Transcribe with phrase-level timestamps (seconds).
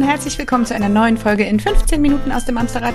[0.00, 2.94] Und herzlich willkommen zu einer neuen Folge in 15 Minuten aus dem Amsterrad.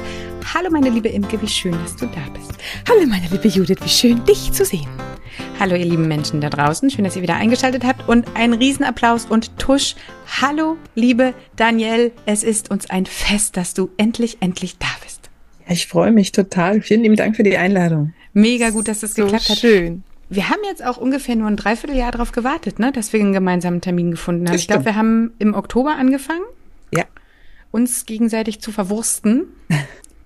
[0.55, 2.51] Hallo meine liebe Imke, wie schön, dass du da bist.
[2.89, 4.87] Hallo meine liebe Judith, wie schön, dich zu sehen.
[5.59, 9.27] Hallo ihr lieben Menschen da draußen, schön, dass ihr wieder eingeschaltet habt und ein Riesenapplaus
[9.27, 9.95] und Tusch.
[10.41, 15.29] Hallo liebe Danielle, es ist uns ein Fest, dass du endlich, endlich da bist.
[15.69, 16.81] Ich freue mich total.
[16.81, 18.15] Vielen lieben Dank für die Einladung.
[18.33, 19.59] Mega gut, dass das so geklappt hat.
[19.59, 20.03] Schön.
[20.29, 23.79] Wir haben jetzt auch ungefähr nur ein Dreivierteljahr darauf gewartet, ne, dass wir einen gemeinsamen
[23.79, 24.55] Termin gefunden haben.
[24.55, 26.41] Ich glaube, wir haben im Oktober angefangen.
[27.75, 29.47] Uns gegenseitig zu verwursten.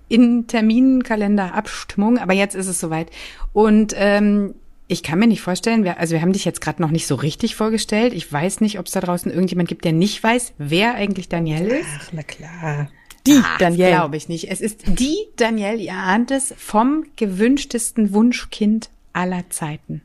[0.08, 3.10] in Terminkalenderabstimmung, aber jetzt ist es soweit.
[3.52, 4.54] Und ähm,
[4.88, 7.14] ich kann mir nicht vorstellen, wir, also wir haben dich jetzt gerade noch nicht so
[7.14, 8.12] richtig vorgestellt.
[8.12, 11.78] Ich weiß nicht, ob es da draußen irgendjemand gibt, der nicht weiß, wer eigentlich Danielle
[11.78, 11.88] ist.
[11.96, 12.90] Ach, na klar.
[13.26, 13.92] Die Ach, Danielle.
[13.92, 14.50] glaube ich nicht.
[14.50, 20.02] Es ist die Danielle, ihr ahnt es, vom gewünschtesten Wunschkind aller Zeiten.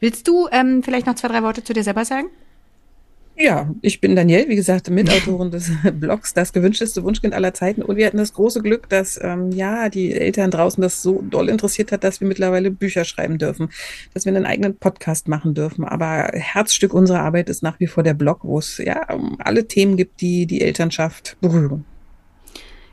[0.00, 2.28] Willst du ähm, vielleicht noch zwei, drei Worte zu dir selber sagen?
[3.40, 7.80] Ja, ich bin Danielle, wie gesagt, Mitautorin des Blogs Das gewünschteste Wunschkind aller Zeiten.
[7.80, 11.48] Und wir hatten das große Glück, dass ähm, ja die Eltern draußen das so doll
[11.48, 13.70] interessiert hat, dass wir mittlerweile Bücher schreiben dürfen,
[14.12, 15.84] dass wir einen eigenen Podcast machen dürfen.
[15.84, 19.66] Aber Herzstück unserer Arbeit ist nach wie vor der Blog, wo es ja um alle
[19.66, 21.86] Themen gibt, die die Elternschaft berühren.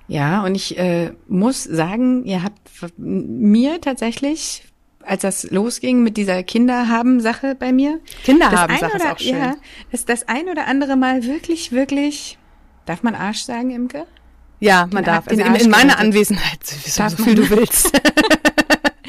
[0.08, 2.62] Ja, und ich äh, muss sagen, ihr habt
[2.96, 4.64] mir tatsächlich
[5.08, 8.00] als das losging mit dieser Kinderhaben-Sache bei mir.
[8.24, 9.38] Kinderhaben-Sache ist auch schön.
[9.38, 9.56] Ja,
[9.92, 12.38] dass das ein oder andere Mal wirklich, wirklich,
[12.86, 14.06] darf man Arsch sagen, Imke?
[14.60, 15.28] Ja, man den darf.
[15.28, 17.92] Also in, in meiner Anwesenheit, so, so viel du willst.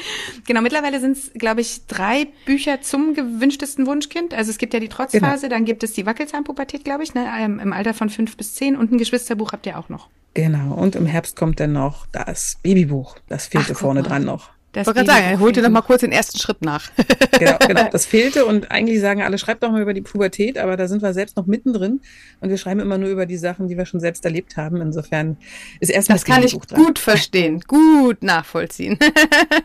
[0.47, 4.35] genau, mittlerweile sind es, glaube ich, drei Bücher zum gewünschtesten Wunschkind.
[4.35, 5.57] Also es gibt ja die Trotzphase, genau.
[5.57, 8.93] dann gibt es die Wackelzahnpubertät, glaube ich, ne, im Alter von fünf bis zehn und
[8.93, 10.09] ein Geschwisterbuch habt ihr auch noch.
[10.35, 13.17] Genau, und im Herbst kommt dann noch das Babybuch.
[13.29, 14.51] Das fehlte Ach, vorne dran noch.
[14.73, 16.91] Das ich wollte gerade sagen, holt dir noch mal kurz den ersten Schritt nach.
[17.39, 20.77] genau, genau, das fehlte und eigentlich sagen alle, schreibt doch mal über die Pubertät, aber
[20.77, 22.01] da sind wir selbst noch mittendrin
[22.41, 24.83] und wir schreiben immer nur über die Sachen, die wir schon selbst erlebt haben.
[24.83, 25.39] Insofern
[25.81, 26.85] ist erstmal das kann ich Buch dran.
[26.85, 28.99] gut verstehen, gut nachvollziehen.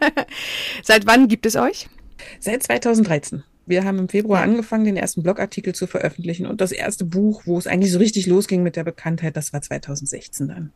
[0.83, 1.89] Seit wann gibt es euch?
[2.39, 3.43] Seit 2013.
[3.65, 4.45] Wir haben im Februar ja.
[4.45, 8.25] angefangen, den ersten Blogartikel zu veröffentlichen und das erste Buch, wo es eigentlich so richtig
[8.25, 10.71] losging mit der Bekanntheit, das war 2016 dann.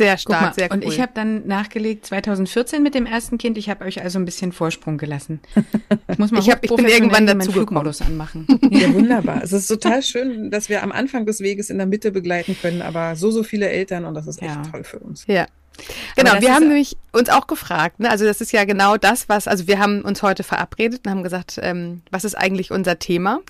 [0.00, 0.76] Sehr stark, mal, sehr cool.
[0.76, 3.58] Und ich habe dann nachgelegt 2014 mit dem ersten Kind.
[3.58, 5.40] Ich habe euch also ein bisschen Vorsprung gelassen.
[6.08, 8.46] Ich muss mal ich, hab, ich bin irgendwann dazu Flugmodus anmachen.
[8.70, 9.40] Ja, wunderbar.
[9.42, 12.82] Es ist total schön, dass wir am Anfang des Weges in der Mitte begleiten können,
[12.82, 14.62] aber so, so viele Eltern und das ist echt ja.
[14.62, 15.24] toll für uns.
[15.26, 15.46] Ja.
[16.16, 18.10] Genau, wir haben nämlich uns auch gefragt, ne?
[18.10, 21.22] also das ist ja genau das, was, also wir haben uns heute verabredet und haben
[21.22, 23.40] gesagt, ähm, was ist eigentlich unser Thema?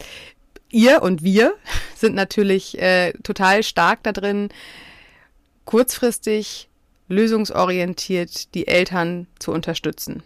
[0.71, 1.55] Ihr und wir
[1.95, 4.51] sind natürlich äh, total stark da drin,
[5.71, 6.69] kurzfristig
[7.07, 10.25] lösungsorientiert die Eltern zu unterstützen.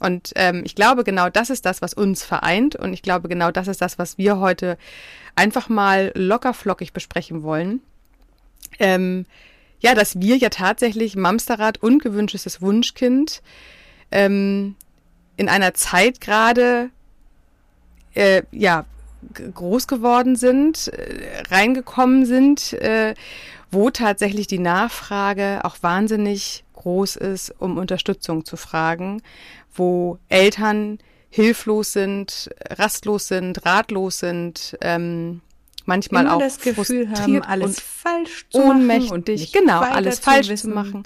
[0.00, 2.74] Und ähm, ich glaube, genau das ist das, was uns vereint.
[2.74, 4.76] Und ich glaube, genau das ist das, was wir heute
[5.36, 7.82] einfach mal lockerflockig besprechen wollen.
[8.80, 9.26] Ähm,
[9.78, 13.42] ja, dass wir ja tatsächlich Mamsterrad ungewünschtes Wunschkind
[14.10, 14.74] ähm,
[15.36, 16.90] in einer Zeit gerade
[18.14, 18.86] äh, ja
[19.54, 23.14] groß geworden sind, äh, reingekommen sind äh,
[23.74, 29.20] wo tatsächlich die Nachfrage auch wahnsinnig groß ist, um Unterstützung zu fragen,
[29.74, 30.98] wo Eltern
[31.28, 35.40] hilflos sind, rastlos sind, ratlos sind, ähm,
[35.84, 40.48] manchmal Immer auch das Gefühl haben, alles falsch zu machen und dich genau alles falsch
[40.48, 41.02] zu, zu machen.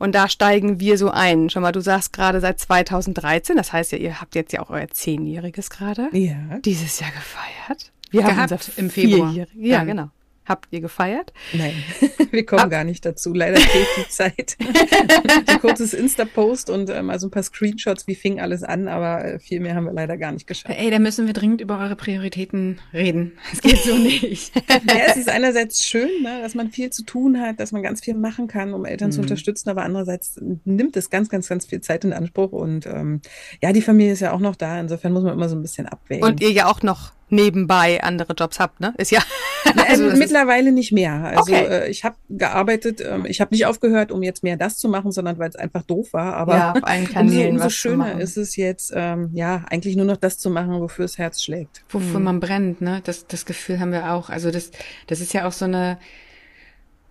[0.00, 1.50] Und da steigen wir so ein.
[1.50, 4.70] Schau mal, du sagst gerade seit 2013, das heißt ja, ihr habt jetzt ja auch
[4.70, 6.08] euer Zehnjähriges gerade.
[6.12, 6.58] Ja.
[6.64, 7.92] Dieses Jahr gefeiert.
[8.10, 9.34] Wir Gehabt haben unser im Februar.
[9.54, 9.86] Ja, Dann.
[9.86, 10.10] genau.
[10.50, 11.32] Habt ihr gefeiert?
[11.52, 11.74] Nein,
[12.32, 13.32] wir kommen Ab gar nicht dazu.
[13.32, 14.56] Leider fehlt die Zeit.
[15.46, 19.38] ein kurzes Insta-Post und ähm, also ein paar Screenshots, wie fing alles an, aber äh,
[19.38, 20.74] viel mehr haben wir leider gar nicht geschafft.
[20.76, 23.38] Ey, da müssen wir dringend über eure Prioritäten reden.
[23.52, 24.52] Es geht so nicht.
[24.68, 28.00] ja, es ist einerseits schön, ne, dass man viel zu tun hat, dass man ganz
[28.00, 29.12] viel machen kann, um Eltern mhm.
[29.12, 30.34] zu unterstützen, aber andererseits
[30.64, 33.20] nimmt es ganz, ganz, ganz viel Zeit in Anspruch und ähm,
[33.62, 34.80] ja, die Familie ist ja auch noch da.
[34.80, 36.24] Insofern muss man immer so ein bisschen abwägen.
[36.24, 38.94] Und ihr ja auch noch nebenbei andere Jobs habt, ne?
[38.98, 39.20] Ist ja.
[39.88, 41.12] also mittlerweile nicht mehr.
[41.24, 41.66] Also okay.
[41.66, 45.12] äh, ich habe gearbeitet, ähm, ich habe nicht aufgehört, um jetzt mehr das zu machen,
[45.12, 46.34] sondern weil es einfach doof war.
[46.34, 50.06] Aber ja, auf allen Kanälen umso, umso schöner ist es jetzt, ähm, ja, eigentlich nur
[50.06, 51.84] noch das zu machen, wofür das Herz schlägt.
[51.88, 52.24] Wofür hm.
[52.24, 53.00] man brennt, ne?
[53.04, 54.30] Das, das Gefühl haben wir auch.
[54.30, 54.70] Also das,
[55.06, 55.98] das ist ja auch so eine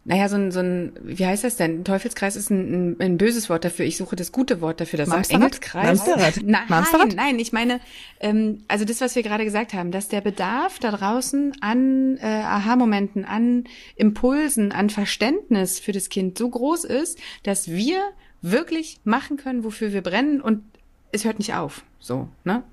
[0.09, 1.83] naja, so ein, so ein, wie heißt das denn?
[1.83, 3.85] Teufelskreis ist ein, ein, ein böses Wort dafür.
[3.85, 4.97] Ich suche das gute Wort dafür.
[4.97, 5.41] Das Mamsterrad?
[5.43, 5.85] Engelskreis.
[5.85, 6.33] Mamsterrad.
[6.43, 7.15] Nein, Mamsterrad?
[7.15, 7.79] nein, ich meine,
[8.19, 12.25] ähm, also das, was wir gerade gesagt haben, dass der Bedarf da draußen an äh,
[12.25, 13.65] Aha-Momenten, an
[13.97, 18.01] Impulsen, an Verständnis für das Kind so groß ist, dass wir
[18.41, 20.63] wirklich machen können, wofür wir brennen und
[21.11, 21.83] es hört nicht auf.
[21.99, 22.63] So, ne?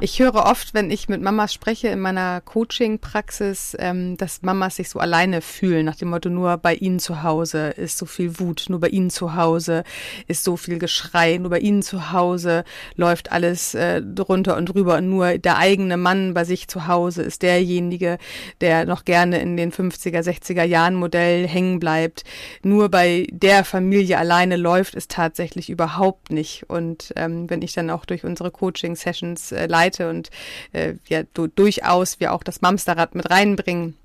[0.00, 4.88] Ich höre oft, wenn ich mit Mamas spreche in meiner Coaching-Praxis, ähm, dass Mamas sich
[4.88, 8.66] so alleine fühlen, nach dem Motto, nur bei ihnen zu Hause ist so viel Wut,
[8.68, 9.84] nur bei ihnen zu Hause
[10.26, 12.64] ist so viel Geschrei, nur bei ihnen zu Hause
[12.96, 17.22] läuft alles äh, drunter und drüber und nur der eigene Mann bei sich zu Hause
[17.22, 18.18] ist derjenige,
[18.60, 22.24] der noch gerne in den 50er, 60er Jahren Modell hängen bleibt.
[22.62, 26.64] Nur bei der Familie alleine läuft es tatsächlich überhaupt nicht.
[26.68, 30.30] Und ähm, wenn ich dann auch durch unsere Coaching-Sessions äh, leite und
[30.72, 33.96] äh, ja du, durchaus wir auch das Mamsterrad mit reinbringen,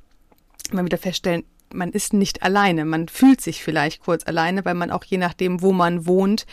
[0.71, 2.85] mal wieder feststellen, man ist nicht alleine.
[2.85, 6.45] Man fühlt sich vielleicht kurz alleine, weil man auch je nachdem, wo man wohnt,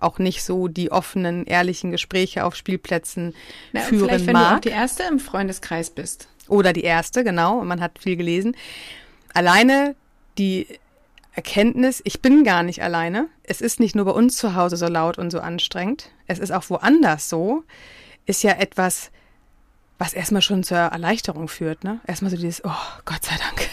[0.00, 3.34] auch nicht so die offenen, ehrlichen Gespräche auf Spielplätzen
[3.72, 4.48] Na, führen vielleicht, wenn mag.
[4.48, 6.28] du auch die erste im Freundeskreis bist.
[6.48, 7.62] Oder die erste, genau.
[7.62, 8.56] Man hat viel gelesen.
[9.32, 9.94] Alleine
[10.36, 10.66] die
[11.32, 13.28] Erkenntnis, ich bin gar nicht alleine.
[13.42, 16.10] Es ist nicht nur bei uns zu Hause so laut und so anstrengend.
[16.26, 17.64] Es ist auch woanders so.
[18.26, 19.10] Ist ja etwas,
[19.98, 22.00] was erstmal schon zur Erleichterung führt, ne?
[22.06, 22.70] Erstmal so dieses, oh,
[23.04, 23.68] Gott sei Dank.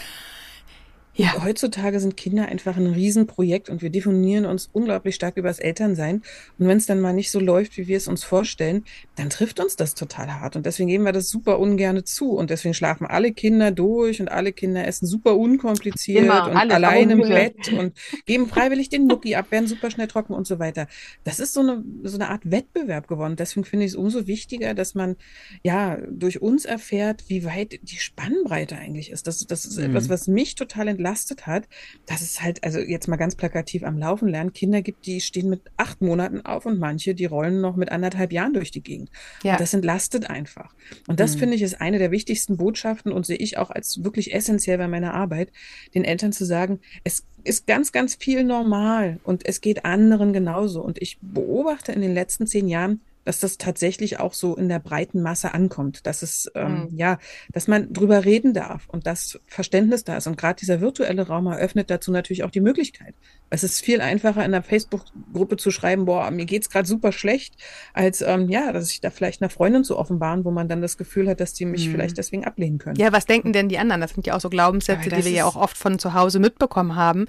[1.14, 1.44] Ja.
[1.44, 6.22] Heutzutage sind Kinder einfach ein Riesenprojekt und wir definieren uns unglaublich stark über das Elternsein.
[6.58, 8.84] Und wenn es dann mal nicht so läuft, wie wir es uns vorstellen,
[9.16, 10.56] dann trifft uns das total hart.
[10.56, 12.30] Und deswegen geben wir das super ungerne zu.
[12.30, 16.74] Und deswegen schlafen alle Kinder durch und alle Kinder essen super unkompliziert Immer, und alles,
[16.74, 17.92] allein im Bett und
[18.24, 20.86] geben freiwillig den Mucki ab, werden super schnell trocken und so weiter.
[21.24, 23.36] Das ist so eine, so eine Art Wettbewerb geworden.
[23.36, 25.16] Deswegen finde ich es umso wichtiger, dass man
[25.62, 29.26] ja durch uns erfährt, wie weit die Spannbreite eigentlich ist.
[29.26, 29.84] Das, das ist mhm.
[29.84, 31.01] etwas, was mich total entlastet
[31.46, 31.68] hat,
[32.06, 35.48] dass es halt, also jetzt mal ganz plakativ am Laufen lernen, Kinder gibt, die stehen
[35.48, 39.10] mit acht Monaten auf und manche, die rollen noch mit anderthalb Jahren durch die Gegend.
[39.42, 39.52] Ja.
[39.52, 40.74] Und das entlastet einfach.
[41.06, 41.40] Und das mhm.
[41.40, 44.88] finde ich ist eine der wichtigsten Botschaften und sehe ich auch als wirklich essentiell bei
[44.88, 45.52] meiner Arbeit,
[45.94, 50.82] den Eltern zu sagen, es ist ganz, ganz viel normal und es geht anderen genauso.
[50.82, 54.78] Und ich beobachte in den letzten zehn Jahren, dass das tatsächlich auch so in der
[54.78, 56.98] breiten Masse ankommt, dass es ähm, mhm.
[56.98, 57.18] ja,
[57.52, 60.26] dass man drüber reden darf und das Verständnis da ist.
[60.26, 63.14] Und gerade dieser virtuelle Raum eröffnet dazu natürlich auch die Möglichkeit.
[63.52, 67.54] Es ist viel einfacher in der Facebook-Gruppe zu schreiben, boah, mir geht's gerade super schlecht,
[67.94, 70.96] als ähm, ja, dass ich da vielleicht einer Freundin zu offenbaren, wo man dann das
[70.96, 71.92] Gefühl hat, dass die mich mhm.
[71.92, 72.96] vielleicht deswegen ablehnen können.
[72.96, 74.00] Ja, was denken denn die anderen?
[74.00, 76.96] Das sind ja auch so Glaubenssätze, die wir ja auch oft von zu Hause mitbekommen
[76.96, 77.26] haben.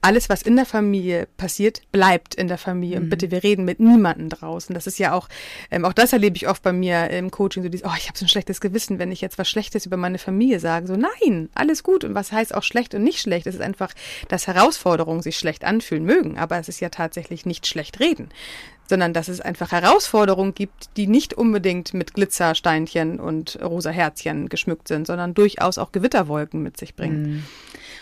[0.00, 2.98] Alles, was in der Familie passiert, bleibt in der Familie.
[2.98, 3.04] Mhm.
[3.04, 4.74] Und bitte, wir reden mit niemandem draußen.
[4.74, 5.28] Das ist ja auch
[5.70, 8.18] ähm, auch das erlebe ich oft bei mir im Coaching, so dieses, oh, ich habe
[8.18, 10.86] so ein schlechtes Gewissen, wenn ich jetzt was Schlechtes über meine Familie sage.
[10.86, 12.04] So, nein, alles gut.
[12.04, 13.46] Und was heißt auch schlecht und nicht schlecht?
[13.46, 13.92] Es ist einfach,
[14.28, 18.28] dass Herausforderungen sich schlecht anfühlen mögen, aber es ist ja tatsächlich nicht schlecht reden
[18.88, 24.86] sondern dass es einfach Herausforderungen gibt, die nicht unbedingt mit Glitzersteinchen und rosa Herzchen geschmückt
[24.86, 27.22] sind, sondern durchaus auch Gewitterwolken mit sich bringen.
[27.22, 27.44] Mhm.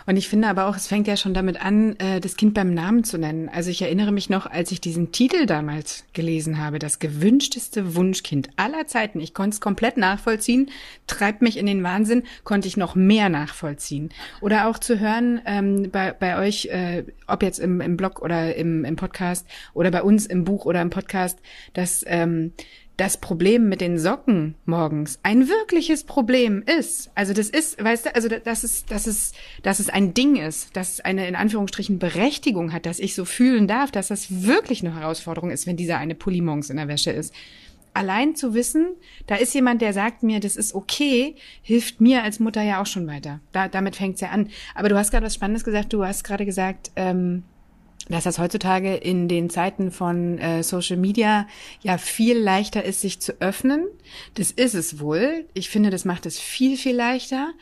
[0.06, 2.74] Und ich finde aber auch, es fängt ja schon damit an, äh, das Kind beim
[2.74, 3.48] Namen zu nennen.
[3.48, 8.50] Also ich erinnere mich noch, als ich diesen Titel damals gelesen habe, das gewünschteste Wunschkind
[8.56, 9.20] aller Zeiten.
[9.20, 10.70] Ich konnte es komplett nachvollziehen,
[11.06, 14.10] treibt mich in den Wahnsinn, konnte ich noch mehr nachvollziehen.
[14.40, 18.54] Oder auch zu hören ähm, bei, bei euch, äh, ob jetzt im, im Blog oder
[18.54, 21.38] im, im Podcast oder bei uns im Buch oder im Podcast,
[21.74, 22.52] dass ähm,
[23.00, 27.10] das Problem mit den Socken morgens ein wirkliches Problem ist.
[27.14, 30.76] Also das ist, weißt du, also das ist, das ist, dass es ein Ding ist,
[30.76, 34.94] dass eine in Anführungsstrichen Berechtigung hat, dass ich so fühlen darf, dass das wirklich eine
[34.94, 37.34] Herausforderung ist, wenn dieser eine Pulli morgens in der Wäsche ist.
[37.94, 38.88] Allein zu wissen,
[39.26, 42.86] da ist jemand, der sagt mir, das ist okay, hilft mir als Mutter ja auch
[42.86, 43.40] schon weiter.
[43.52, 44.50] Da, damit fängt's ja an.
[44.74, 45.94] Aber du hast gerade was Spannendes gesagt.
[45.94, 47.44] Du hast gerade gesagt, ähm,
[48.10, 51.46] dass das heutzutage in den Zeiten von äh, Social Media
[51.82, 53.86] ja viel leichter ist, sich zu öffnen.
[54.34, 55.46] Das ist es wohl.
[55.54, 57.52] Ich finde, das macht es viel, viel leichter.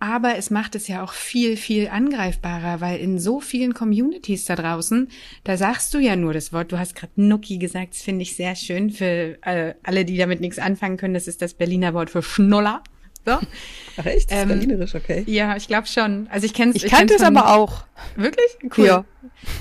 [0.00, 4.54] Aber es macht es ja auch viel, viel angreifbarer, weil in so vielen Communities da
[4.54, 5.08] draußen,
[5.44, 8.36] da sagst du ja nur das Wort, du hast gerade Nuki gesagt, das finde ich
[8.36, 11.14] sehr schön für äh, alle, die damit nichts anfangen können.
[11.14, 12.82] Das ist das Berliner Wort für Schnuller.
[13.24, 13.32] So.
[13.96, 14.30] Ach echt?
[14.30, 15.24] Das ist ähm, berlinerisch, okay.
[15.26, 16.26] Ja, ich glaube schon.
[16.30, 16.76] Also ich kenne es.
[16.76, 17.84] Ich, ich kannte es aber auch.
[18.16, 18.46] Wirklich?
[18.76, 18.86] Cool.
[18.86, 19.04] Ja.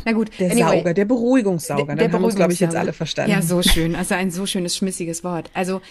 [0.05, 0.31] Na gut.
[0.39, 0.77] Der anyway.
[0.77, 1.85] Sauger, der Beruhigungssauger.
[1.85, 3.31] Der, der Dann haben wir glaube ich, jetzt alle verstanden.
[3.31, 3.95] Ja, so schön.
[3.95, 5.49] Also ein so schönes, schmissiges Wort.
[5.53, 5.81] Also,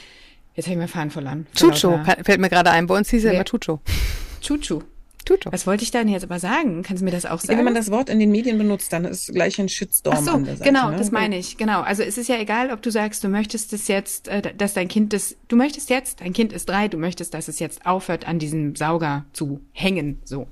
[0.55, 1.47] jetzt habe ich mir Fahren verloren.
[1.55, 2.87] Chucho fällt mir gerade ein.
[2.87, 3.81] Bei uns hieß er immer Chucho.
[4.41, 4.83] Chuchu.
[5.25, 5.52] Tutor.
[5.52, 6.83] Was wollte ich denn jetzt aber sagen?
[6.83, 7.59] Kannst du mir das auch sagen?
[7.59, 10.31] Wenn man das Wort in den Medien benutzt, dann ist gleich ein Shitstorm Ach so,
[10.33, 10.71] an der Seite.
[10.71, 10.97] Genau, ne?
[10.97, 11.57] das meine ich.
[11.57, 11.81] Genau.
[11.81, 14.88] Also es ist ja egal, ob du sagst, du möchtest es jetzt, äh, dass dein
[14.88, 18.26] Kind das, du möchtest jetzt, dein Kind ist drei, du möchtest, dass es jetzt aufhört,
[18.26, 20.21] an diesem Sauger zu hängen.
[20.25, 20.49] So.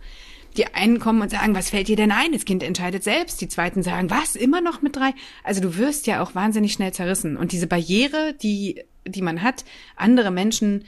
[0.56, 2.32] Die einen kommen und sagen, was fällt dir denn ein?
[2.32, 3.40] Das Kind entscheidet selbst.
[3.40, 4.34] Die zweiten sagen, was?
[4.34, 5.12] Immer noch mit drei?
[5.44, 7.36] Also du wirst ja auch wahnsinnig schnell zerrissen.
[7.36, 9.64] Und diese Barriere, die, die man hat,
[9.96, 10.84] andere Menschen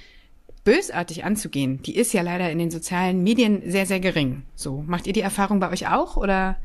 [0.65, 4.43] bösartig anzugehen, die ist ja leider in den sozialen Medien sehr, sehr gering.
[4.55, 6.57] So, macht ihr die Erfahrung bei euch auch oder?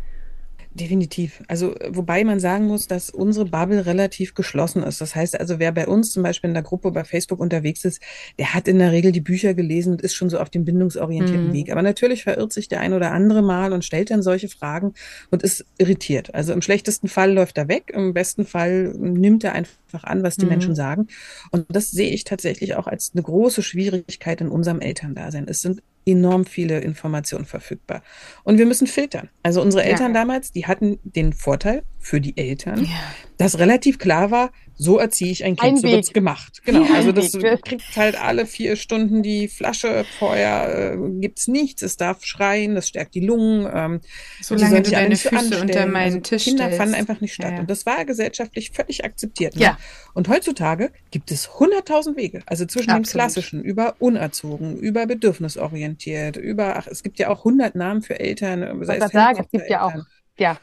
[0.79, 1.41] Definitiv.
[1.47, 5.01] Also, wobei man sagen muss, dass unsere Bubble relativ geschlossen ist.
[5.01, 7.99] Das heißt also, wer bei uns zum Beispiel in der Gruppe bei Facebook unterwegs ist,
[8.37, 11.47] der hat in der Regel die Bücher gelesen und ist schon so auf dem bindungsorientierten
[11.47, 11.53] mhm.
[11.53, 11.71] Weg.
[11.71, 14.93] Aber natürlich verirrt sich der ein oder andere mal und stellt dann solche Fragen
[15.31, 16.35] und ist irritiert.
[16.35, 20.35] Also im schlechtesten Fall läuft er weg, im besten Fall nimmt er einfach an, was
[20.35, 20.51] die mhm.
[20.51, 21.07] Menschen sagen.
[21.49, 25.47] Und das sehe ich tatsächlich auch als eine große Schwierigkeit in unserem Elterndasein.
[25.47, 28.01] Es sind enorm viele Informationen verfügbar.
[28.43, 29.29] Und wir müssen filtern.
[29.43, 30.21] Also unsere Eltern ja.
[30.21, 32.91] damals, die hatten den Vorteil für die Eltern, ja.
[33.37, 36.61] dass relativ klar war, so erziehe ich ein Kind, ein so wird's gemacht.
[36.63, 37.65] Genau, ja, also das Weg.
[37.65, 42.87] kriegt halt alle vier Stunden die Flasche, vorher äh, gibt's nichts, es darf schreien, das
[42.87, 43.69] stärkt die Lungen.
[43.73, 43.99] Ähm,
[44.39, 45.63] Solange du deine Füße anstellen.
[45.63, 46.77] unter meinen also Tisch Kinder stellst.
[46.77, 47.53] fanden einfach nicht statt.
[47.53, 47.59] Ja.
[47.59, 49.55] Und das war gesellschaftlich völlig akzeptiert.
[49.55, 49.63] Ne?
[49.63, 49.77] Ja.
[50.13, 53.07] Und heutzutage gibt es hunderttausend Wege, also zwischen Absolut.
[53.07, 58.17] dem klassischen, über unerzogen, über bedürfnisorientiert, über, ach, es gibt ja auch hundert Namen für
[58.17, 58.63] Eltern.
[58.81, 59.93] Ich wollte sagen, es gibt ja auch,
[60.37, 60.57] ja,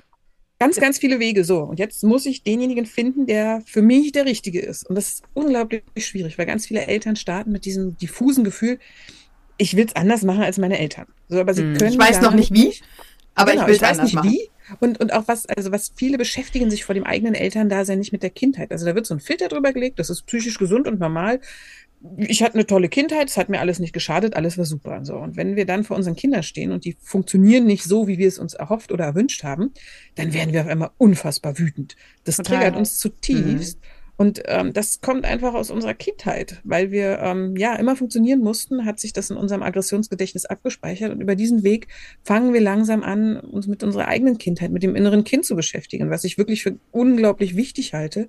[0.59, 1.61] Ganz, ganz viele Wege so.
[1.61, 4.89] Und jetzt muss ich denjenigen finden, der für mich der Richtige ist.
[4.89, 8.79] Und das ist unglaublich schwierig, weil ganz viele Eltern starten mit diesem diffusen Gefühl,
[9.59, 11.07] ich will es anders machen als meine Eltern.
[11.29, 11.77] So, aber sie hm.
[11.77, 11.93] können.
[11.93, 12.75] Ich weiß noch nicht wie,
[13.35, 14.31] aber genau, ich will es anders nicht machen.
[14.31, 14.49] wie.
[14.81, 18.23] Und, und auch was, also was viele beschäftigen sich vor dem eigenen Elterndasein nicht mit
[18.23, 18.73] der Kindheit.
[18.73, 21.41] Also da wird so ein Filter drüber gelegt, das ist psychisch gesund und normal
[22.19, 25.05] ich hatte eine tolle Kindheit, es hat mir alles nicht geschadet, alles war super.
[25.05, 25.17] So.
[25.17, 28.29] Und wenn wir dann vor unseren Kindern stehen und die funktionieren nicht so, wie wir
[28.29, 29.73] es uns erhofft oder erwünscht haben,
[30.15, 31.97] dann werden wir auf einmal unfassbar wütend.
[32.25, 32.59] Das Total.
[32.59, 33.79] triggert uns zutiefst.
[33.81, 33.87] Mhm.
[34.17, 38.85] Und ähm, das kommt einfach aus unserer Kindheit, weil wir ähm, ja immer funktionieren mussten,
[38.85, 41.89] hat sich das in unserem Aggressionsgedächtnis abgespeichert und über diesen Weg
[42.23, 46.11] fangen wir langsam an, uns mit unserer eigenen Kindheit, mit dem inneren Kind zu beschäftigen,
[46.11, 48.29] was ich wirklich für unglaublich wichtig halte.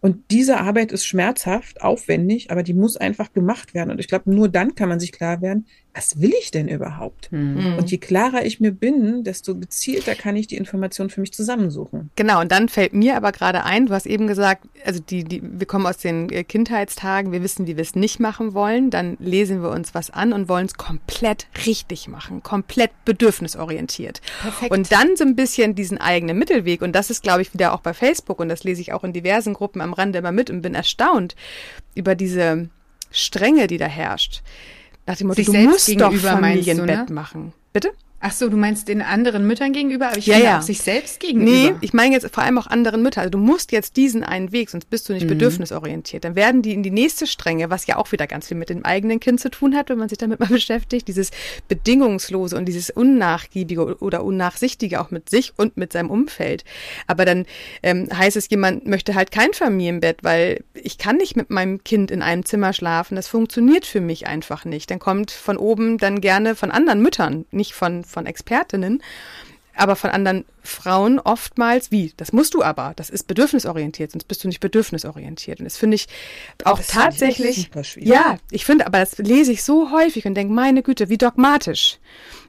[0.00, 3.90] Und diese Arbeit ist schmerzhaft, aufwendig, aber die muss einfach gemacht werden.
[3.90, 5.66] Und ich glaube, nur dann kann man sich klar werden,
[5.96, 7.32] was will ich denn überhaupt?
[7.32, 7.76] Mhm.
[7.78, 12.10] Und je klarer ich mir bin, desto gezielter kann ich die Informationen für mich zusammensuchen.
[12.16, 15.40] Genau, und dann fällt mir aber gerade ein, du hast eben gesagt, also die, die,
[15.42, 19.16] wir kommen aus den äh, Kindheitstagen, wir wissen, wie wir es nicht machen wollen, dann
[19.20, 24.20] lesen wir uns was an und wollen es komplett richtig machen, komplett bedürfnisorientiert.
[24.42, 24.72] Perfekt.
[24.72, 27.80] Und dann so ein bisschen diesen eigenen Mittelweg, und das ist, glaube ich, wieder auch
[27.80, 30.60] bei Facebook, und das lese ich auch in diversen Gruppen am Rande immer mit und
[30.60, 31.36] bin erstaunt
[31.94, 32.68] über diese
[33.10, 34.42] Strenge, die da herrscht.
[35.06, 37.14] Nach dem Motto, Sich du musst doch Familienbett ne?
[37.14, 37.52] machen.
[37.72, 37.92] Bitte?
[38.28, 40.58] Ach so, du meinst den anderen Müttern gegenüber, aber ich ja, finde ja.
[40.58, 41.48] auch sich selbst gegenüber.
[41.48, 43.20] Nee, ich meine jetzt vor allem auch anderen Müttern.
[43.20, 45.28] Also du musst jetzt diesen einen Weg, sonst bist du nicht mhm.
[45.28, 46.24] bedürfnisorientiert.
[46.24, 48.84] Dann werden die in die nächste Strenge, was ja auch wieder ganz viel mit dem
[48.84, 51.30] eigenen Kind zu tun hat, wenn man sich damit mal beschäftigt, dieses
[51.68, 56.64] bedingungslose und dieses unnachgiebige oder unnachsichtige auch mit sich und mit seinem Umfeld.
[57.06, 57.46] Aber dann
[57.84, 62.10] ähm, heißt es, jemand möchte halt kein Familienbett, weil ich kann nicht mit meinem Kind
[62.10, 63.14] in einem Zimmer schlafen.
[63.14, 64.90] Das funktioniert für mich einfach nicht.
[64.90, 69.02] Dann kommt von oben dann gerne von anderen Müttern, nicht von von Expertinnen,
[69.76, 74.42] aber von anderen Frauen oftmals, wie, das musst du aber, das ist bedürfnisorientiert, sonst bist
[74.42, 75.60] du nicht bedürfnisorientiert.
[75.60, 76.06] Und das finde ich
[76.64, 80.54] auch das tatsächlich, ich ja, ich finde, aber das lese ich so häufig und denke,
[80.54, 81.98] meine Güte, wie dogmatisch.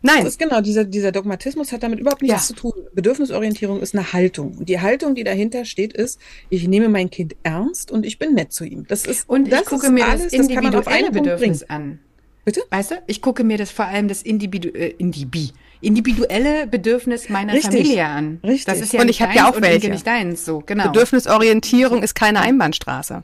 [0.01, 0.23] Nein.
[0.23, 2.55] Das ist genau, dieser, dieser Dogmatismus hat damit überhaupt nichts ja.
[2.55, 2.73] zu tun.
[2.93, 4.57] Bedürfnisorientierung ist eine Haltung.
[4.59, 6.19] Und die Haltung, die dahinter steht, ist,
[6.49, 8.87] ich nehme mein Kind ernst und ich bin nett zu ihm.
[8.87, 11.99] Das ist, und das ich gucke mir alles, das individuelle das Bedürfnis an.
[12.47, 12.61] Bitte?
[12.69, 15.51] Weißt du, ich gucke mir das vor allem das Individu äh, Indibi
[15.81, 17.71] individuelle Bedürfnis meiner Richtig.
[17.73, 18.39] Familie an.
[18.41, 18.63] Richtig.
[18.63, 19.89] Das ist ja und ich habe ja auch welche.
[19.89, 20.85] Nicht deins, so genau.
[20.85, 23.23] Bedürfnisorientierung ist keine Einbahnstraße.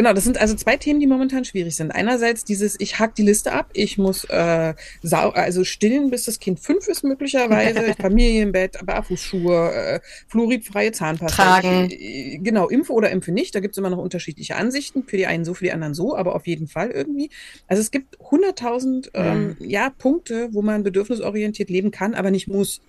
[0.00, 1.90] Genau, das sind also zwei Themen, die momentan schwierig sind.
[1.90, 6.40] Einerseits dieses, ich hack die Liste ab, ich muss äh, sau also stillen, bis das
[6.40, 11.60] Kind fünf ist möglicherweise, Familienbett, Barfußschuhe, äh, fluoridfreie Zahnpasta.
[11.60, 11.90] Tragen.
[11.90, 15.26] Ich, äh, genau, Impfe oder Impfe nicht, da gibt's immer noch unterschiedliche Ansichten, für die
[15.26, 17.28] einen so, für die anderen so, aber auf jeden Fall irgendwie.
[17.66, 19.68] Also es gibt hunderttausend ähm, mhm.
[19.68, 22.80] ja, Punkte, wo man bedürfnisorientiert leben kann, aber nicht muss.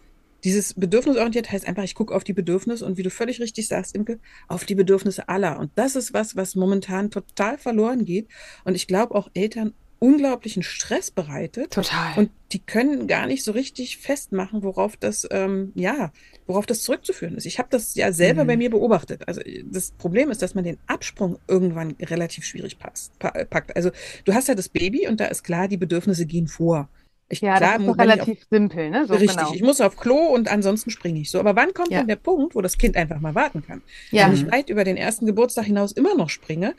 [0.43, 3.95] Dieses bedürfnisorientiert heißt einfach, ich gucke auf die Bedürfnisse und wie du völlig richtig sagst,
[3.95, 5.59] Imke, auf die Bedürfnisse aller.
[5.59, 8.27] Und das ist was, was momentan total verloren geht.
[8.63, 11.73] Und ich glaube auch Eltern unglaublichen Stress bereitet.
[11.73, 12.17] Total.
[12.17, 16.11] Und die können gar nicht so richtig festmachen, worauf das, ähm, ja,
[16.47, 17.45] worauf das zurückzuführen ist.
[17.45, 18.47] Ich habe das ja selber mhm.
[18.47, 19.27] bei mir beobachtet.
[19.27, 23.75] Also das Problem ist, dass man den Absprung irgendwann relativ schwierig passt, packt.
[23.75, 23.91] Also
[24.25, 26.89] du hast ja das Baby und da ist klar, die Bedürfnisse gehen vor.
[27.31, 29.05] Ich, ja, klar, das ist relativ auf, simpel, ne?
[29.07, 29.53] So richtig, genau.
[29.53, 31.39] ich muss auf Klo und ansonsten springe ich so.
[31.39, 31.99] Aber wann kommt ja.
[31.99, 33.81] dann der Punkt, wo das Kind einfach mal warten kann?
[34.11, 34.27] Ja.
[34.27, 36.75] Wenn ich weit über den ersten Geburtstag hinaus immer noch springe,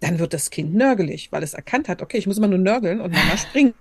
[0.00, 3.00] dann wird das Kind nörgelig, weil es erkannt hat, okay, ich muss immer nur nörgeln
[3.00, 3.74] und Mama springt.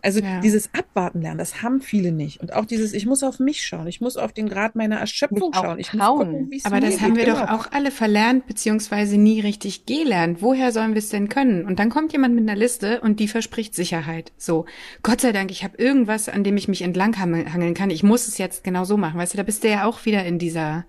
[0.00, 0.40] Also ja.
[0.40, 2.40] dieses Abwarten lernen, das haben viele nicht.
[2.40, 5.52] Und auch dieses, ich muss auf mich schauen, ich muss auf den Grad meiner Erschöpfung
[5.54, 5.78] schauen.
[5.78, 9.40] Ich muss gucken, wie es Aber das haben wir doch auch alle verlernt, beziehungsweise nie
[9.40, 10.42] richtig gelernt.
[10.42, 11.64] Woher sollen wir es denn können?
[11.64, 14.32] Und dann kommt jemand mit einer Liste und die verspricht Sicherheit.
[14.36, 14.66] So,
[15.02, 17.90] Gott sei Dank, ich habe irgendwas, an dem ich mich entlang hangeln kann.
[17.90, 19.18] Ich muss es jetzt genau so machen.
[19.18, 20.84] Weißt du, da bist du ja auch wieder in dieser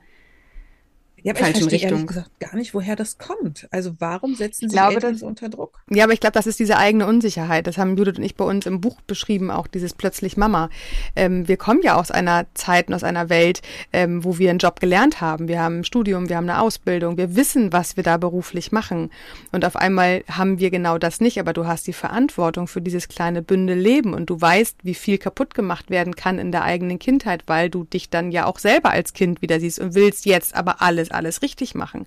[1.25, 1.97] ja, aber falschen ich verstehe Richtung.
[1.97, 3.67] ehrlich gesagt gar nicht, woher das kommt.
[3.71, 5.79] Also warum setzen Sie glaube, Eltern das, so unter Druck?
[5.89, 7.65] Ja, aber ich glaube, das ist diese eigene Unsicherheit.
[7.65, 10.69] Das haben Judith und ich bei uns im Buch beschrieben, auch dieses plötzlich Mama.
[11.15, 14.59] Ähm, wir kommen ja aus einer Zeit und aus einer Welt, ähm, wo wir einen
[14.59, 15.47] Job gelernt haben.
[15.47, 19.09] Wir haben ein Studium, wir haben eine Ausbildung, wir wissen, was wir da beruflich machen.
[19.51, 23.07] Und auf einmal haben wir genau das nicht, aber du hast die Verantwortung für dieses
[23.07, 26.99] kleine Bündel Leben und du weißt, wie viel kaputt gemacht werden kann in der eigenen
[26.99, 30.53] Kindheit, weil du dich dann ja auch selber als Kind wieder siehst und willst jetzt
[30.53, 32.05] aber alles alles richtig machen.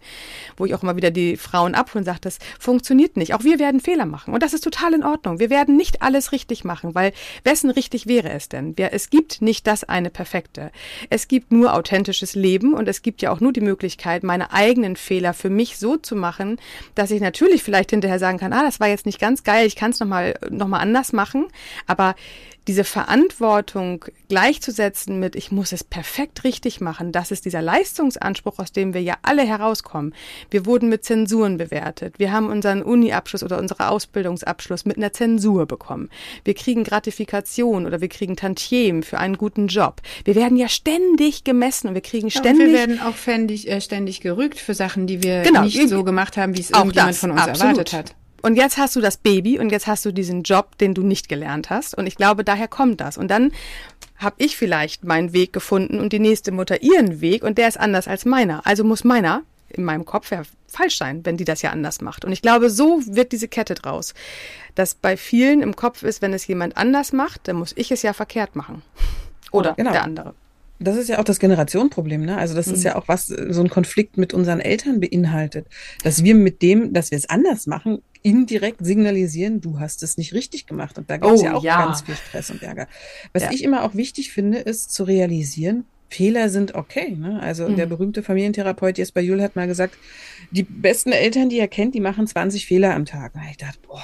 [0.57, 3.35] Wo ich auch immer wieder die Frauen abholen und sage, das funktioniert nicht.
[3.35, 4.35] Auch wir werden Fehler machen.
[4.35, 5.39] Und das ist total in Ordnung.
[5.41, 7.13] Wir werden nicht alles richtig machen, weil
[7.45, 8.75] wessen richtig wäre es denn?
[8.77, 10.71] Es gibt nicht das eine perfekte.
[11.11, 14.97] Es gibt nur authentisches Leben und es gibt ja auch nur die Möglichkeit, meine eigenen
[14.97, 16.59] Fehler für mich so zu machen,
[16.95, 19.77] dass ich natürlich vielleicht hinterher sagen kann, ah, das war jetzt nicht ganz geil, ich
[19.77, 21.47] kann es nochmal noch mal anders machen.
[21.87, 22.15] Aber
[22.69, 28.73] diese Verantwortung gleichzusetzen mit, ich muss es perfekt richtig machen, das ist dieser Leistungsanspruch, aus
[28.73, 30.15] dem wir ja alle herauskommen.
[30.51, 32.19] Wir wurden mit Zensuren bewertet.
[32.19, 36.11] Wir haben unseren Uni-Abschluss oder unseren Ausbildungsabschluss mit einer Zensur bekommen.
[36.45, 40.03] Wir kriegen Gratifikation oder wir kriegen Tantiem für einen guten Job.
[40.25, 42.67] Wir werden ja ständig gemessen und wir kriegen ständig.
[42.67, 46.05] Ja, wir werden auch ständig, äh, ständig gerügt für Sachen, die wir genau, nicht so
[46.05, 47.79] gemacht haben, wie es irgendjemand das, von uns absolut.
[47.79, 48.15] erwartet hat.
[48.43, 51.29] Und jetzt hast du das Baby und jetzt hast du diesen Job, den du nicht
[51.29, 51.97] gelernt hast.
[51.97, 53.19] Und ich glaube, daher kommt das.
[53.19, 53.53] Und dann
[54.17, 57.79] habe ich vielleicht meinen Weg gefunden und die nächste Mutter ihren Weg und der ist
[57.79, 58.67] anders als meiner.
[58.67, 62.25] Also muss meiner in meinem Kopf ja falsch sein, wenn die das ja anders macht.
[62.25, 64.15] Und ich glaube, so wird diese Kette draus.
[64.75, 68.03] Dass bei vielen im Kopf ist, wenn es jemand anders macht, dann muss ich es
[68.03, 68.83] ja verkehrt machen.
[69.51, 69.93] Oder genau.
[69.93, 70.35] der andere.
[70.81, 72.37] Das ist ja auch das Generationenproblem, ne?
[72.37, 72.75] Also das mhm.
[72.75, 75.67] ist ja auch was so ein Konflikt mit unseren Eltern beinhaltet,
[76.05, 80.33] dass wir mit dem, dass wir es anders machen, indirekt signalisieren, du hast es nicht
[80.33, 80.99] richtig gemacht.
[80.99, 81.85] Und da gibt es oh, ja auch ja.
[81.85, 82.87] ganz viel Stress und Ärger.
[83.33, 83.51] Was ja.
[83.53, 87.15] ich immer auch wichtig finde, ist zu realisieren, Fehler sind okay.
[87.17, 87.41] Ne?
[87.41, 87.77] Also mhm.
[87.77, 89.97] der berühmte Familientherapeut Jesper Juhl hat mal gesagt,
[90.51, 93.35] die besten Eltern, die er kennt, die machen 20 Fehler am Tag.
[93.35, 94.03] Und ich dachte, boah,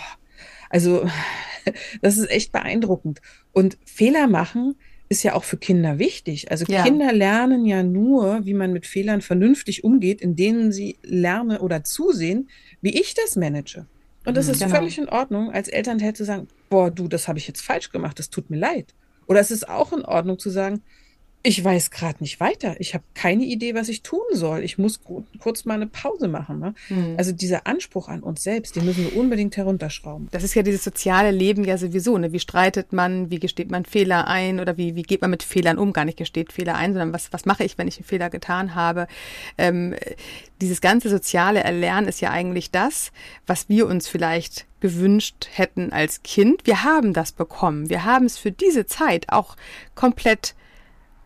[0.70, 1.08] also
[2.02, 3.20] das ist echt beeindruckend.
[3.52, 4.76] Und Fehler machen
[5.08, 6.50] ist ja auch für Kinder wichtig.
[6.50, 6.82] Also ja.
[6.82, 11.84] Kinder lernen ja nur, wie man mit Fehlern vernünftig umgeht, in denen sie lernen oder
[11.84, 12.48] zusehen,
[12.80, 13.86] wie ich das manage.
[14.24, 14.74] Und das mhm, ist genau.
[14.74, 18.18] völlig in Ordnung, als Elternteil zu sagen, boah, du, das habe ich jetzt falsch gemacht,
[18.18, 18.94] das tut mir leid.
[19.26, 20.82] Oder es ist auch in Ordnung zu sagen,
[21.46, 22.74] ich weiß gerade nicht weiter.
[22.78, 24.64] Ich habe keine Idee, was ich tun soll.
[24.64, 25.00] Ich muss
[25.38, 26.58] kurz mal eine Pause machen.
[26.58, 26.74] Ne?
[26.88, 27.16] Mhm.
[27.18, 30.28] Also dieser Anspruch an uns selbst, den müssen wir unbedingt herunterschrauben.
[30.30, 32.16] Das ist ja dieses soziale Leben ja sowieso.
[32.16, 32.32] Ne?
[32.32, 35.76] Wie streitet man, wie gesteht man Fehler ein oder wie, wie geht man mit Fehlern
[35.76, 35.92] um?
[35.92, 38.74] Gar nicht gesteht Fehler ein, sondern was, was mache ich, wenn ich einen Fehler getan
[38.74, 39.06] habe?
[39.58, 39.94] Ähm,
[40.62, 43.12] dieses ganze soziale Erlernen ist ja eigentlich das,
[43.46, 46.66] was wir uns vielleicht gewünscht hätten als Kind.
[46.66, 47.90] Wir haben das bekommen.
[47.90, 49.56] Wir haben es für diese Zeit auch
[49.94, 50.54] komplett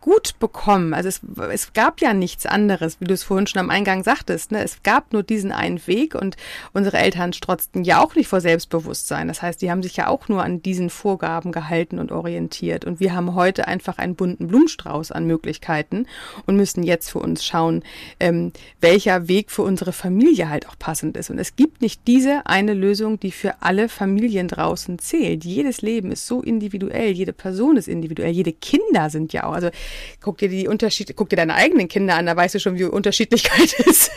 [0.01, 0.95] gut bekommen.
[0.95, 4.53] Also es, es gab ja nichts anderes, wie du es vorhin schon am Eingang sagtest.
[4.53, 4.63] Ne?
[4.63, 6.37] Es gab nur diesen einen Weg und
[6.73, 9.29] unsere Eltern strotzten ja auch nicht vor Selbstbewusstsein.
[9.29, 12.85] Das heißt, die haben sich ja auch nur an diesen Vorgaben gehalten und orientiert.
[12.85, 16.07] Und wir haben heute einfach einen bunten Blumenstrauß an Möglichkeiten
[16.47, 17.83] und müssen jetzt für uns schauen,
[18.21, 21.31] ähm, welcher Weg für unsere Familie halt auch passend ist.
[21.31, 25.45] Und es gibt nicht diese eine Lösung, die für alle Familien draußen zählt.
[25.45, 29.53] Jedes Leben ist so individuell, jede Person ist individuell, jede Kinder sind ja auch.
[29.53, 29.71] Also
[30.21, 32.85] guck dir die Unterschiede, guck dir deine eigenen Kinder an, da weißt du schon, wie
[32.85, 34.11] Unterschiedlichkeit ist.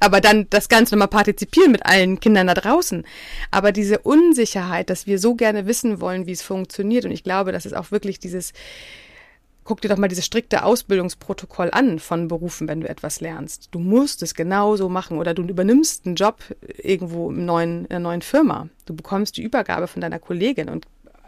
[0.00, 3.04] Aber dann das Ganze nochmal partizipieren mit allen Kindern da draußen.
[3.50, 7.04] Aber diese Unsicherheit, dass wir so gerne wissen wollen, wie es funktioniert.
[7.04, 8.52] Und ich glaube, das ist auch wirklich dieses,
[9.66, 13.68] guck dir doch mal dieses strikte Ausbildungsprotokoll an von Berufen, wenn du etwas lernst.
[13.72, 16.38] Du musst es genauso machen oder du übernimmst einen Job
[16.78, 18.68] irgendwo im neuen, in einer neuen Firma.
[18.86, 20.86] Du bekommst die Übergabe von deiner Kollegin und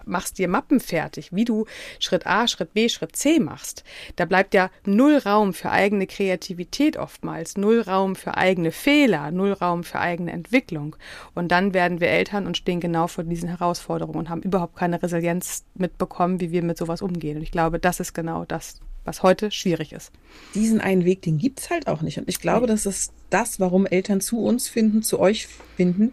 [0.09, 1.67] machst dir Mappen fertig, wie du
[1.99, 3.85] Schritt A, Schritt B, Schritt C machst.
[4.17, 9.53] Da bleibt ja null Raum für eigene Kreativität oftmals, null Raum für eigene Fehler, null
[9.53, 10.97] Raum für eigene Entwicklung.
[11.35, 15.03] Und dann werden wir Eltern und stehen genau vor diesen Herausforderungen und haben überhaupt keine
[15.03, 17.37] Resilienz mitbekommen, wie wir mit sowas umgehen.
[17.37, 20.13] Und ich glaube, das ist genau das, was heute schwierig ist.
[20.55, 22.19] Diesen einen Weg, den gibt es halt auch nicht.
[22.19, 26.13] Und ich glaube, das ist das, warum Eltern zu uns finden, zu euch finden,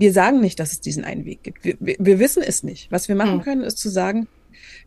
[0.00, 1.62] wir sagen nicht, dass es diesen einen Weg gibt.
[1.62, 2.90] Wir, wir, wir wissen es nicht.
[2.90, 3.42] Was wir machen mhm.
[3.42, 4.28] können, ist zu sagen,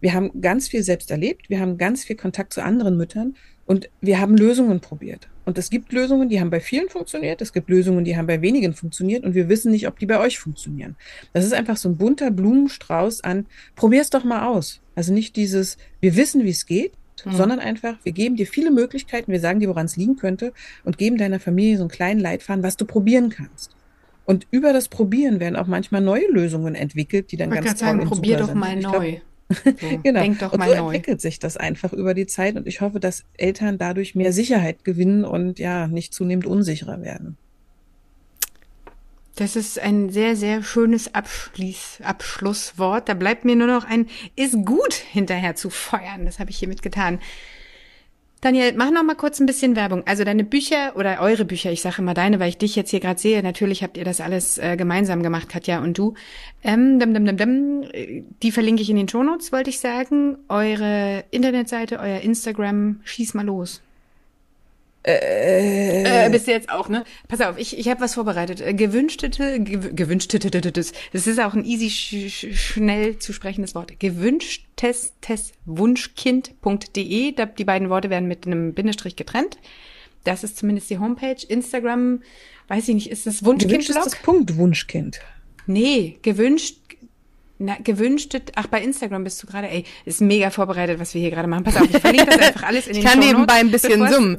[0.02, 3.90] wir haben ganz viel selbst erlebt, wir haben ganz viel Kontakt zu anderen Müttern und
[4.02, 5.30] wir haben Lösungen probiert.
[5.46, 8.42] Und es gibt Lösungen, die haben bei vielen funktioniert, es gibt Lösungen, die haben bei
[8.42, 10.96] wenigen funktioniert und wir wissen nicht, ob die bei euch funktionieren.
[11.32, 13.46] Das ist einfach so ein bunter Blumenstrauß an,
[13.76, 14.82] probier's doch mal aus.
[14.96, 17.36] Also nicht dieses, wir wissen, wie es geht, mhm.
[17.36, 20.98] sondern einfach, wir geben dir viele Möglichkeiten, wir sagen dir, woran es liegen könnte und
[20.98, 23.76] geben deiner Familie so einen kleinen Leitfaden, was du probieren kannst.
[24.26, 27.90] Und über das Probieren werden auch manchmal neue Lösungen entwickelt, die dann ich ganz toll
[27.90, 29.20] sagen, probier doch mal neu.
[29.54, 30.22] So, genau.
[30.22, 30.86] Denk doch und mal so neu.
[30.86, 34.84] entwickelt sich das einfach über die Zeit und ich hoffe, dass Eltern dadurch mehr Sicherheit
[34.84, 37.38] gewinnen und ja, nicht zunehmend unsicherer werden.
[39.36, 43.10] Das ist ein sehr, sehr schönes Abschließ, Abschlusswort.
[43.10, 46.26] Da bleibt mir nur noch ein ist gut hinterher zu feuern.
[46.26, 47.20] Das habe ich hiermit getan.
[48.44, 50.04] Daniel, mach noch mal kurz ein bisschen Werbung.
[50.06, 53.00] Also deine Bücher oder eure Bücher, ich sage immer deine, weil ich dich jetzt hier
[53.00, 53.42] gerade sehe.
[53.42, 56.16] Natürlich habt ihr das alles äh, gemeinsam gemacht, Katja und du.
[56.62, 57.84] Ähm, dum, dum, dum, dum.
[58.44, 60.40] Die verlinke ich in den Shownotes, wollte ich sagen.
[60.50, 63.82] Eure Internetseite, euer Instagram, schieß mal los.
[65.06, 67.04] Äh, bist du jetzt auch, ne?
[67.28, 68.62] Pass auf, ich, ich habe was vorbereitet.
[68.62, 74.00] Äh, Gewünschtete, gew- das ist auch ein easy, sch, sch, schnell zu sprechendes Wort.
[74.00, 77.32] Gewünschtes, tes, wunschkind.de.
[77.34, 79.58] Da- Die beiden Worte werden mit einem Bindestrich getrennt.
[80.24, 81.36] Das ist zumindest die Homepage.
[81.48, 82.22] Instagram,
[82.70, 84.24] weiß ich nicht, ist das Gewünschtes Wunschkind-Blog?
[84.24, 85.20] Punkt Wunschkind.
[85.66, 86.78] Nee, gewünscht,
[87.60, 91.30] na, gewünschtet, ach, bei Instagram bist du gerade, ey, ist mega vorbereitet, was wir hier
[91.30, 91.64] gerade machen.
[91.64, 94.08] Pass auf, ich verlinke das einfach alles in den Ich kann Shownotes, nebenbei ein bisschen
[94.10, 94.38] summen.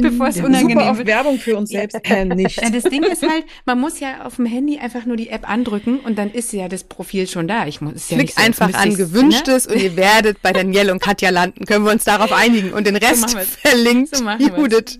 [0.00, 1.08] Bevor es unangenehm Super auf wird.
[1.08, 2.62] Werbung für uns selbst, äh, nicht.
[2.62, 5.48] Ja, das Ding ist halt, man muss ja auf dem Handy einfach nur die App
[5.48, 7.66] andrücken und dann ist ja das Profil schon da.
[7.66, 10.92] Ich muss, ist ja Klick nicht so, einfach an Gewünschtes und ihr werdet bei Danielle
[10.92, 11.64] und Katja landen.
[11.66, 12.72] Können wir uns darauf einigen?
[12.72, 13.56] Und den Rest machen wir's.
[13.56, 14.56] verlinkt So wir's.
[14.56, 14.98] Judith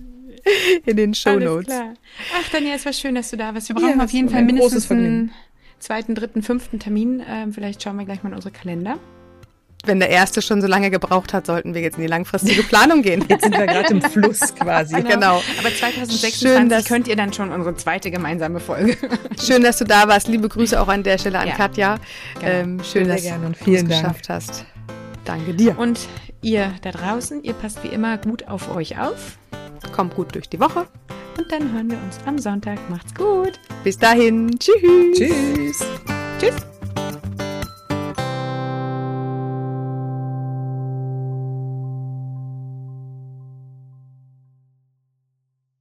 [0.85, 1.15] in den Ne?
[1.15, 1.65] Show Alles Notes.
[1.67, 1.93] klar.
[2.39, 3.69] Ach, Daniel, es war schön, dass du da warst.
[3.69, 5.31] Wir brauchen Ja, auf jeden Fall ein großes mindestens Vergnügen.
[5.81, 7.21] Zweiten, dritten, fünften Termin.
[7.27, 8.97] Ähm, vielleicht schauen wir gleich mal in unsere Kalender.
[9.83, 13.01] Wenn der erste schon so lange gebraucht hat, sollten wir jetzt in die langfristige Planung
[13.01, 13.25] gehen.
[13.29, 14.93] Jetzt sind wir gerade im Fluss quasi.
[15.01, 15.41] Genau.
[15.59, 18.95] Aber 2026 Schön, dass- könnt ihr dann schon unsere zweite gemeinsame Folge.
[19.41, 20.27] Schön, dass du da warst.
[20.27, 21.55] Liebe Grüße auch an der Stelle an Ja.
[21.55, 21.97] Katja.
[22.39, 22.45] Genau.
[22.51, 24.01] Ähm, schön, Sehr dass gerne und du es vielen Dank.
[24.03, 24.65] geschafft hast.
[25.25, 25.79] Danke dir.
[25.79, 25.99] Und
[26.43, 29.39] ihr da draußen, ihr passt wie immer gut auf euch auf.
[29.95, 30.85] Kommt gut durch die Woche.
[31.37, 32.77] Und dann hören wir uns am Sonntag.
[32.89, 33.59] Macht's gut.
[33.83, 34.57] Bis dahin.
[34.59, 35.17] Tschüss.
[35.17, 35.85] Tschüss.
[36.39, 36.70] Tschüss.